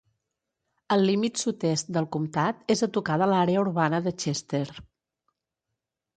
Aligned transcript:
El 0.95 1.03
límit 1.09 1.41
sud-est 1.41 1.91
del 1.97 2.07
comtat 2.15 2.65
és 2.77 2.81
a 2.81 2.91
tocar 2.97 3.19
de 3.25 3.29
l'àrea 3.35 3.61
urbana 3.67 4.01
de 4.09 4.17
Chester. 4.27 4.65